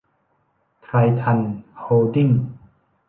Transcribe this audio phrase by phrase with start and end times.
[0.83, 1.39] ไทรทัน
[1.79, 2.29] โฮลดิ้ง